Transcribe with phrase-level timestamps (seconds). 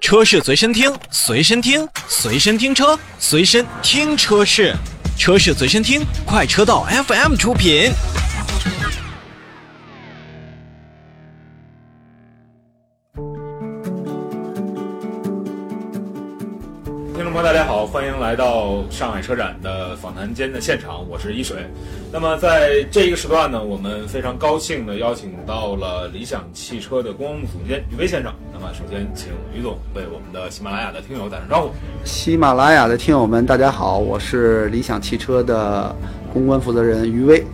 [0.00, 4.74] 车市随身听，随身听，随身听车，随身听车市，
[5.18, 7.92] 车市随身听，快车道 FM 出品。
[18.98, 21.58] 上海车展的访谈间的现场，我是一水。
[22.12, 28.34] 那么在这一个时段呢，我们非常高兴的邀请到了理想汽车的公关部总监于威先生。
[28.52, 31.70] 那么首先请于总为我们的喜马拉雅的听友打声招呼。
[32.04, 35.94] 喜马拉雅的听友们，大家好，我是理想汽车的
[36.32, 37.46] 公关负责人于威。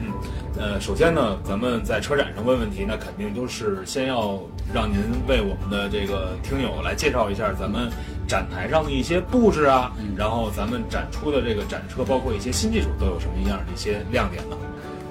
[0.00, 0.12] 嗯
[0.58, 4.40] 呃，首先呢，咱们在车展上问问题，那肯定都是先要
[4.72, 4.96] 让您
[5.28, 7.90] 为我们的这个听友来介绍一下咱们
[8.26, 14.56] 展台上的一些布置啊，然后咱们展出的这个展车，包括一些新技术都有什么样的一些亮点呢？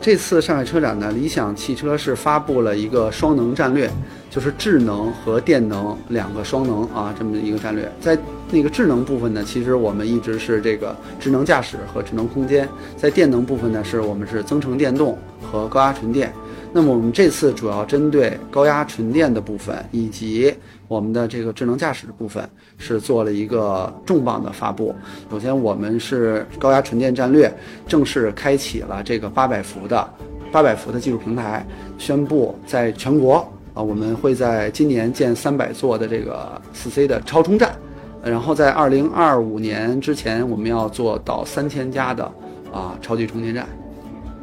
[0.01, 3.89] 这次上海车展呢，理想汽车是发布了一个双能战略，
[4.29, 7.89] 就是智能和电能两个双能啊，这么一个战略。
[7.99, 8.15] 在
[8.51, 16.31] 那个智能部分呢，其实我们一直是这个智能驾驶和智能空间；在电能部分呢，是我们是增程电动和高压纯电。
[16.77, 20.53] 那么我们这次主要针对高压纯电的部分以及
[20.89, 22.45] 我们的这个智能驾驶的部分，
[22.77, 24.93] 是做了一个重磅的发布。
[25.31, 27.49] 首先，我们是高压纯电战略
[27.87, 30.05] 正式开启了这个八百伏的
[30.51, 31.65] 八百伏的技术平台，
[31.97, 33.35] 宣布在全国
[33.73, 37.73] 啊，我们会在今年建三百座的这个四 C 的超充站，
[38.21, 42.25] 然后在二零二五年之前，我们要做到三千家的
[42.73, 43.65] 啊超级充电站。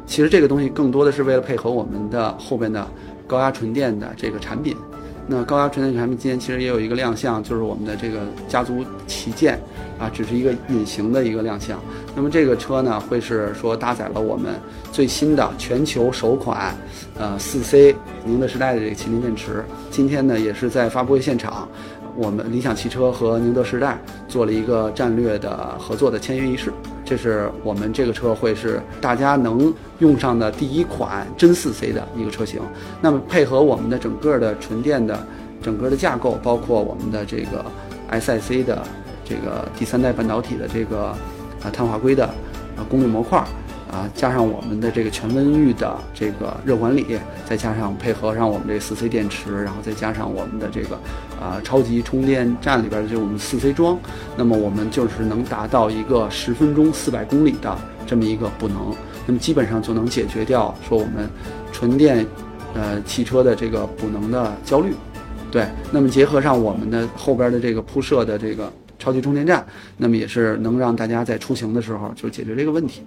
[0.05, 2.87] 其实这个东西更多的是为了配合我们的后边的
[3.25, 4.75] 高压纯电的这个产品。
[5.25, 9.57] 那高压纯电产品今天其实也有一个亮相，就是我们的这个家族旗舰，
[9.97, 11.79] 啊，只是一个隐形的一个亮相。
[12.13, 14.53] 那么这个车呢，会是说搭载了我们
[14.91, 16.75] 最新的全球首款，
[17.17, 19.63] 呃，四 C 宁德时代的这个麒麟电池。
[19.89, 21.69] 今天呢，也是在发布会现场，
[22.17, 26.73] 我们理想汽车和宁德时代做了一个战略的合作的签约仪式。
[27.05, 32.61] 这是我们这个车会是大家能用上的第一款真四 C 的一个车型。
[33.01, 35.25] 那么配合我们的整个的纯电的
[35.61, 37.65] 整个的架构，包括我们的这个
[38.11, 38.81] SiC 的
[39.25, 41.07] 这个第三代半导体的这个
[41.63, 43.43] 啊碳化硅的啊功率模块。
[43.93, 47.05] 啊，加上我们的这个全温域的这个热管理，
[47.45, 50.95] 再加上配合上我们这四 C 电池，然后再加上我们的这个
[51.39, 53.99] 啊超级充电站里边的就是我们四 C 桩，
[54.35, 57.77] 那么我们就是能达到一个十分钟四百公里的
[58.07, 58.95] 这么一个补能，
[59.27, 61.29] 那么基本上就能解决掉说我们
[61.71, 62.25] 纯电
[62.73, 64.95] 呃汽车的这个补能的焦虑。
[65.51, 69.63] 对，那么结合上我们的后边的这个铺设的这个超级充电站，
[69.97, 73.03] 那么也是能让大家在出行的时候就解决这个问题。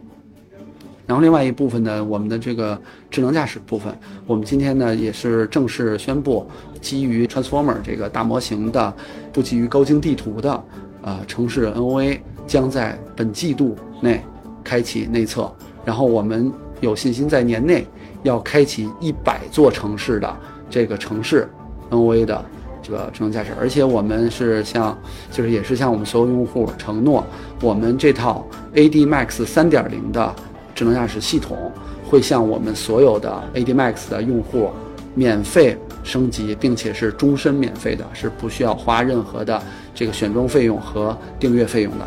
[1.06, 2.77] 然后另外一部分呢，我们的这个
[3.09, 3.97] 智能驾驶部分，
[4.27, 6.44] 我们今天呢也是正式宣布，
[6.81, 8.93] 基于 Transformer 这个大模型的，
[9.33, 10.65] 不基于高精地图的，
[11.03, 14.21] 呃，城市 NOA 将在本季度内
[14.65, 15.49] 开启内测。
[15.84, 17.87] 然后我们有信心在年内
[18.25, 20.37] 要开启一百座城市的
[20.69, 21.49] 这个城市
[21.89, 22.45] NOA 的
[22.83, 24.99] 这个智能驾驶，而且我们是向，
[25.31, 27.25] 就是也是向我们所有用户承诺，
[27.62, 30.34] 我们这套 AD Max 三点零的。
[30.77, 31.73] 智能驾驶系统
[32.09, 34.71] 会向我们所有的 AD Max 的用户
[35.15, 39.61] 免费升级，并且是终身免费的，是不需要花任何的
[39.95, 42.07] 这个选装费用和订阅费用的。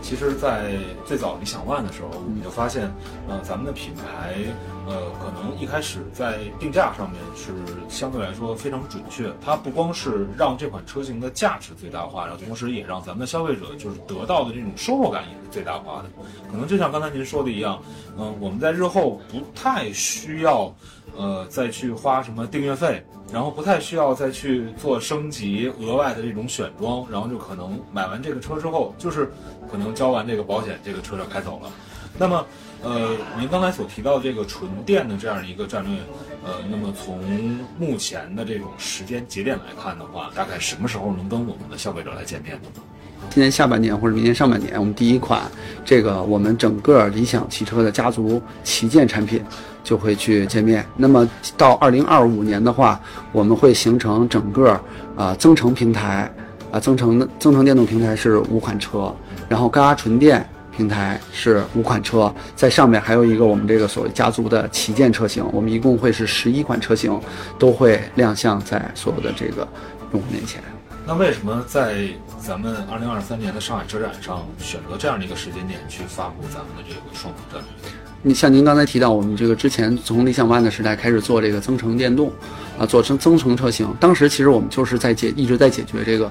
[0.00, 0.70] 其实，在
[1.04, 2.90] 最早理想 ONE 的时候，你就发现，
[3.28, 4.36] 呃，咱们的品牌，
[4.86, 7.52] 呃，可能一开始在定价上面是
[7.88, 9.30] 相对来说非常准确。
[9.44, 16.08] 它不光是让这款车型的价值最大化，然后同时也让咱们的消费者就是得到的这种收获感也是最大化的。
[16.50, 17.82] 可能就像刚才您说的一样，
[18.16, 20.74] 嗯，我们在日后不太需要。
[21.18, 23.02] 呃，再去花什么订阅费，
[23.32, 29.32] 然后不太需要再去做升级额外的这种选装，然后就可能买完这个车之后，就是
[29.70, 31.70] 可能交完这个保险，这个车就开走了。
[32.18, 32.44] 那么，
[32.82, 35.98] 呃，您刚才所提到这个纯电的这样一个战略，
[36.44, 37.18] 呃，那么从
[37.78, 42.68] 目前的这种时间节点来看的话，大概什么时候能跟我们的消费者来见面呢？
[43.30, 45.42] 今年下半年或者明年上半年，我们第一款
[45.84, 49.42] 这个我们整个理想汽车的家族旗舰产品
[49.82, 50.86] 就会去见面。
[50.96, 53.00] 那么到二零二五年的话，
[53.32, 54.78] 我们会形成整个
[55.16, 56.30] 啊增程平台
[56.70, 59.12] 啊增程的增程电动平台是五款车，
[59.48, 60.46] 然后高压纯电
[60.76, 67.18] 平台是五款车，在上面还有一个我们这个所谓家族的旗舰车型，我们一共会是十一款车型
[67.58, 69.66] 都会亮相在所有的这个
[70.12, 70.62] 用户面前。
[71.06, 72.08] 那为什么在
[72.38, 77.90] 咱们二零二三年的上海车展上选择这样的一个时间点去发布咱们的这个双能战略？
[78.22, 82.30] 你像您刚才提到，我们这个之前从理想 ONE 的时代开始做这个增程电动，
[82.76, 83.88] 啊，做成增程车型。
[84.00, 86.30] 当时其实我们就是在解，一直在解决这个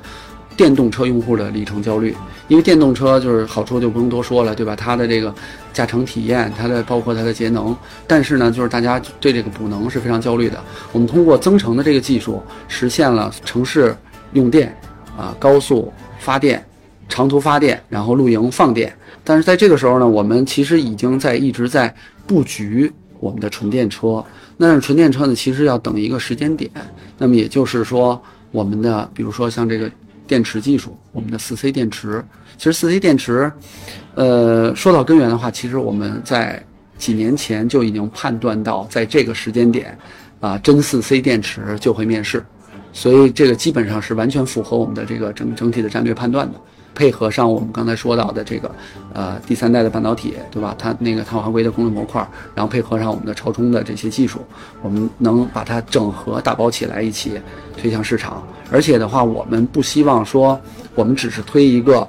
[0.55, 2.15] 电动车用户的里程焦虑。
[2.47, 4.75] 因为电动车就是好处就不用多说了，对吧？
[4.75, 5.33] 它的这个
[5.73, 7.75] 驾乘体验，它的包括它的节能，
[8.05, 10.59] 但是呢，就是大家对这个补能是非常焦虑的。
[10.91, 13.95] 我们通过增程的这个技术，实现了城市
[14.33, 14.75] 用电，
[15.17, 16.63] 啊，高速发电。
[17.07, 18.91] 长途发电，然后露营放电，
[19.23, 21.93] 但是在这个时候呢，我们其实已经在一直在
[22.25, 24.25] 布局我们的纯电车。
[24.57, 26.69] 那纯电车呢，其实要等一个时间点。
[27.19, 28.19] 那么也就是说，
[28.51, 29.89] 我们的比如说像这个
[30.27, 32.23] 电池技术，我们的四 C 电池，
[32.57, 33.51] 其实四 C 电池，
[34.15, 36.63] 呃，说到根源的话，其实我们在
[36.97, 39.97] 几年前就已经判断到，在这个时间点，
[40.39, 42.43] 啊，真四 C 电池就会面世，
[42.93, 46.59] 所以这个基本上是完全符合我们的这个整整体的战略判断的。
[46.95, 48.71] 配合上我们刚才说到的这个，
[49.13, 50.73] 呃，第三代的半导体，对吧？
[50.79, 52.25] 它那个碳化硅的功率模块，
[52.55, 54.39] 然后配合上我们的超充的这些技术，
[54.81, 57.33] 我们能把它整合打包起来一起
[57.77, 58.41] 推向市场。
[58.71, 60.59] 而且的话，我们不希望说
[60.95, 62.07] 我们只是推一个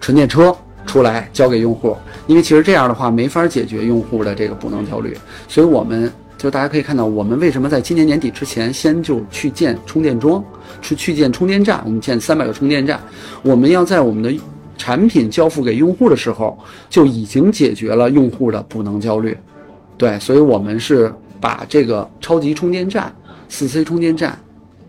[0.00, 1.96] 纯电车出来交给用户，
[2.28, 5.18] 因为其实这样的话没法解决用户的这个补能焦虑，
[5.48, 6.10] 所以我们。
[6.42, 10.42] 就大家可以看到，我们为什么在今年年底之前先就去建充电桩，
[10.80, 11.80] 去去建充电站？
[11.84, 13.00] 我们建三百个充电站，
[13.44, 14.34] 我们要在我们的
[14.76, 16.58] 产品交付给用户的时候，
[16.90, 19.38] 就已经解决了用户的补能焦虑。
[19.96, 23.14] 对，所以我们是把这个超级充电站、
[23.48, 24.36] 四 C 充电站，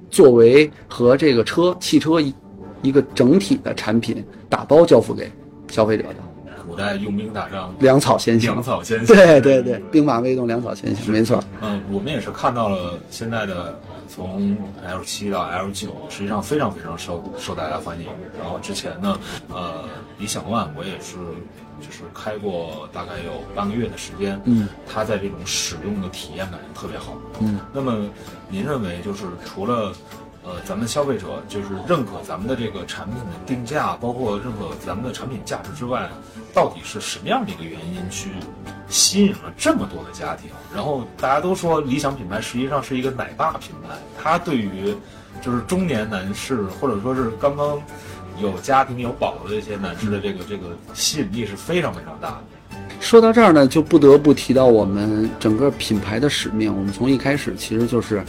[0.09, 2.33] 作为和这个车汽车一
[2.81, 5.31] 一个整体的产品打包交付给
[5.69, 6.32] 消费者的。
[6.73, 8.49] 古代用兵打仗，粮草先行。
[8.49, 9.15] 粮草先行。
[9.15, 11.41] 对对对，兵马未动，粮草先行，没错。
[11.61, 18.07] 嗯，我们也是看到了现在的从 L 七到 L 九，实际上非常非常受受大家欢迎。
[18.41, 19.83] 然后之前呢，呃，
[20.17, 21.15] 理想 ONE 我也是
[21.79, 27.59] 就是开过大概有半个月的时间，嗯，它在这种使用的体验感特别好，嗯。
[27.71, 28.09] 那么
[28.49, 29.93] 您认为就是除了？
[30.45, 36.09] 呃，咱们消费者就是认可咱们的这个产品的定价，包括认可咱们的产品价值之外，
[36.53, 38.29] 到底是什么样的一个原因去
[38.89, 40.49] 吸引了这么多的家庭？
[40.75, 44.93] 然后大家都说理想品牌实际上是一个奶爸品牌，它对于
[45.41, 47.81] 就是中年男士或者说是刚刚
[48.37, 52.77] 有家庭有宝宝的这些男士的这个这个吸引力是非常非常大的。
[52.99, 56.75] 说到这儿呢，就不得不提到我们整个品牌的使命。
[56.75, 58.21] 我们从一开始其实就是。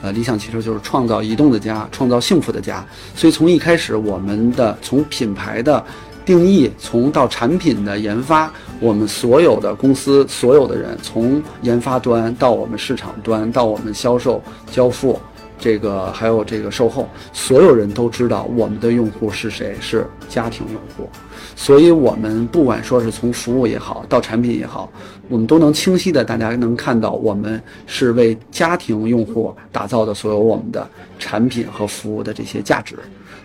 [0.00, 2.84] 呃，理想汽车就是创造移动的家，创造幸福的家。
[3.14, 5.84] 所以从一开始，我们的从品牌的
[6.24, 15.20] 定义，从到产品的研发，我们所有的公司所有的人，从研发端到我们市场端，到我们销售交付，
[15.62, 21.08] 这个还有这个售后，所有人都知道我们的用户是谁，是家庭用户。
[21.54, 24.90] 所以，我们不管说是从服务也好，到产品也好，
[25.28, 30.84] 我们都能清晰的，大家能看到，我们是为家庭用户打造的所有我们的
[31.20, 32.96] 产品和服务的这些价值。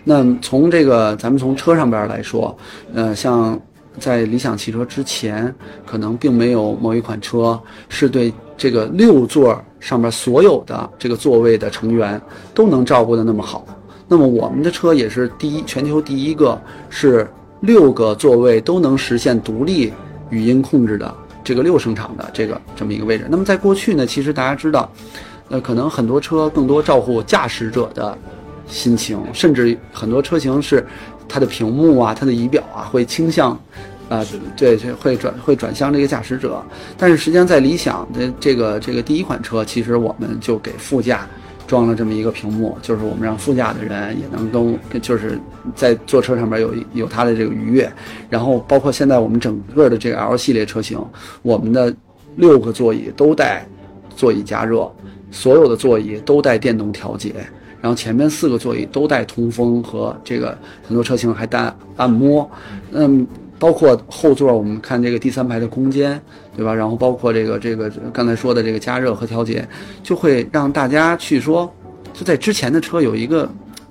[0.02, 2.56] 那从这个，咱们从车上边来说，
[2.94, 3.60] 呃，像
[4.00, 5.54] 在理想汽车之前，
[5.86, 12.20] 可能并没有某一款车是对这个六座上面所有的这个座位的成员
[12.54, 13.66] 都能照顾的那么好。
[14.06, 17.28] 那么我们的车也是第一，全球第一个是。
[17.60, 19.92] 六个座位都能实现独立
[20.30, 23.26] 语音控制的这个六声场的这个这么一个位置。
[23.28, 24.88] 那么在过去呢，其实大家知道，
[25.48, 28.16] 呃，可能很多车更多照顾驾驶者的
[28.68, 30.86] 心情，甚至很多车型是
[31.28, 33.58] 它的屏幕啊、它的仪表啊会倾向，
[34.08, 34.24] 啊，
[34.56, 36.62] 对，会转会转向这个驾驶者。
[36.96, 41.26] 但是实际上在理想的这个这个第一款车，其实我们就给副驾。
[41.66, 45.38] 装了这么一个屏幕，就是我们让副驾的人也能跟，就是
[45.76, 47.92] 在坐车上面有有它的这个愉悦。
[48.30, 50.98] 然后包括现在我们整个的这个 L 系列车型，
[51.42, 51.94] 我们的
[52.36, 53.68] 六个座椅都带
[54.16, 54.90] 座椅加热，
[55.30, 57.34] 所有的座椅都带电动调节，
[57.82, 62.50] 然后前面四个座椅都带通风和这个很多车型还带按摩，
[62.92, 63.26] 嗯。
[63.58, 66.20] 包括后座，我们看这个第三排的空间，
[66.56, 66.74] 对吧？
[66.74, 69.66] 然后包括这个这个刚才说的这个加热和调节，
[70.02, 71.72] 就会让大家去说，
[72.12, 73.48] 就在之前的车有一个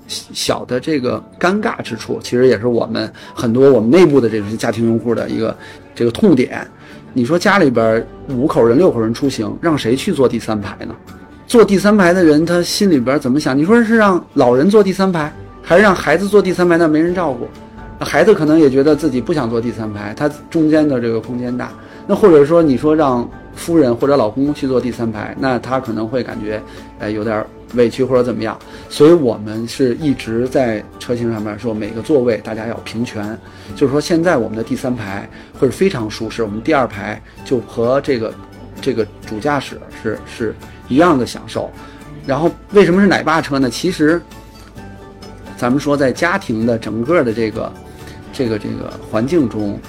[0.08, 5.56] 小的这个尴尬之处，其实也是我们很多我们内部的这些家庭用户的一个
[5.94, 6.66] 这个痛点。
[7.14, 10.96] 你说家里边五口人、六口人出行，让谁去坐第三排呢？
[11.48, 13.58] 坐第三排的人他心里边怎么想？
[13.58, 16.78] 你说是让老人坐第三排，还是让孩子坐第三排？
[16.78, 17.48] 那没人照顾。
[18.00, 21.72] 孩子可能也觉得自己不想坐第三排，他中间的这个空间大。
[22.06, 26.62] 那或者说你说让夫人或者老公去坐第三排，那他可能会感觉，
[27.00, 28.58] 哎，有点委屈或者怎么样，
[28.90, 33.38] 所以我们是一直在车型上面说每个座位大家要平权，
[33.76, 35.28] 就是说现在我们的第三排
[35.60, 38.34] 会非常舒适，我们第二排就和这个
[38.80, 40.56] 这个主驾驶是是
[40.88, 41.70] 一样的享受。
[42.26, 43.70] 然后为什么是奶爸车呢？
[43.70, 44.22] 其实
[45.58, 47.70] 咱们说在家庭的整个的这个
[48.34, 49.80] 这个这个环境中，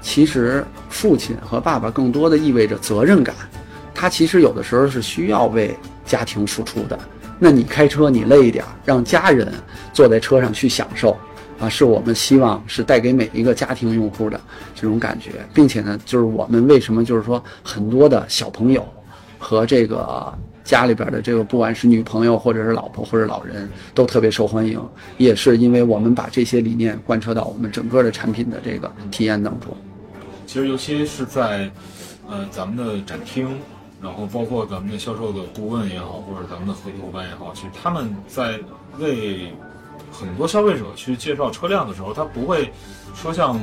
[0.00, 3.34] 其实父亲和爸爸更多的意味着责任感，
[3.94, 6.98] 他其实有的时候是需要为家庭付出的。
[7.38, 9.52] 那你开车你累一点，让家人
[9.92, 11.16] 坐在车上去享受，
[11.58, 14.38] 啊，是我们希望是带给每一个家庭用户的
[14.74, 18.86] 这种感觉，并且呢，就是我们为什么就是说很多的小朋友
[19.38, 20.32] 和这个
[20.70, 24.80] 家里边的这个不管是女朋友或者是老婆或者老人都特别受欢迎，
[25.18, 29.76] 也是因为我们把这些理念贯彻到我们整个的产品的这个体验当中。
[30.46, 31.68] 其实尤其是在，
[32.28, 33.48] 呃，咱们的展厅，
[34.00, 38.56] 然后包括咱们的销售的顾问也好，或者咱们的合作伙伴也好，其实他们在
[39.00, 39.52] 为
[40.12, 42.72] 很多消费者去介绍车辆的时候，他不会
[43.12, 43.58] 说像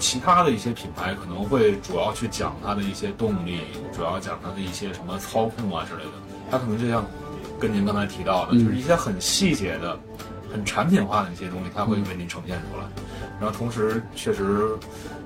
[0.00, 3.60] 其他的一些品牌可能会主要去讲它的一些动力，
[3.94, 6.10] 主要讲它的一些什么操控啊之类的，
[6.50, 7.04] 它可能就像
[7.60, 9.96] 跟您刚才提到的，就是一些很细节的、
[10.50, 12.84] 很产品化的一些东西，它会为您呈现出来。
[13.38, 14.68] 然后同时，确实，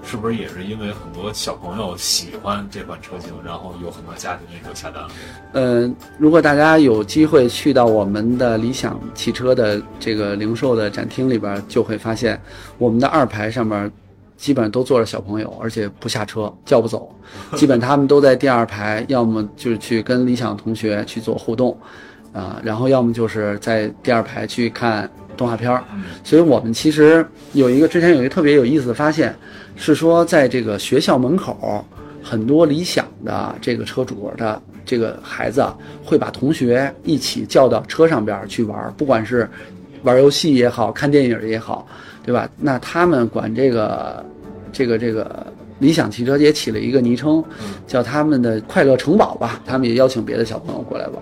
[0.05, 5.09] 是不是也是因为很多小朋友喜欢这款车型，然后有很多家庭也就下单了。
[5.53, 12.41] 呃，如果大家有机会去到我们的理想汽车的这个零售的展厅里边，就会发现
[12.79, 13.91] 我们的二排上面
[14.37, 17.11] 基本上都坐着小朋友，而且不下车，叫不走，
[17.57, 21.77] 基本他们都在第二排， 要么就是去跟理想同学去做互动，
[22.33, 25.83] 啊、然后要么就是在第二排去看动画片儿。
[26.23, 29.35] 所以我们其实有一个之前有一个特别有意思的发现，
[29.77, 31.85] 是说在这个学校门口，
[32.23, 39.49] 很多理想的这个车主的这个孩子啊，会把同学一起叫到车上边儿去玩儿，不管是
[40.05, 41.87] 玩游戏也好看电影也好，
[42.25, 42.49] 对吧？
[42.57, 44.25] 那他们管这个
[44.73, 45.47] 这个这个
[45.81, 47.43] 理想汽车也起了一个昵称，
[47.87, 49.61] 叫他们的快乐城堡吧。
[49.67, 51.15] 他们也邀请别的小朋友过来玩。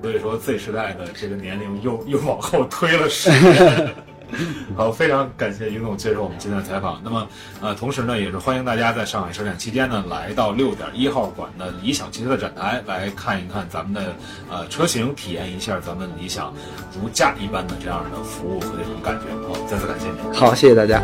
[0.00, 3.94] 所以说 Z 时代的这个年龄又又往后推了十年。
[4.76, 7.00] 好，非常感谢于总接受我们今天的采访。
[7.02, 7.26] 那么，
[7.60, 14.14] 呃，同时呢，也是欢迎大家在上海车展期间呢，来到六点一号馆的理想汽车的展台，来看一看咱们的
[14.50, 16.52] 呃车型，体验一下咱们理想
[17.00, 19.26] 如家一般的这样的服务和这种感觉。
[19.48, 20.34] 好，再次感谢您。
[20.34, 21.02] 好，谢谢大家。